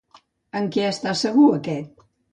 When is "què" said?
0.77-0.87